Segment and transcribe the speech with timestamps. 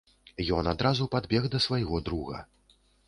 [0.59, 2.41] Ён адразу падбег да свайго друга.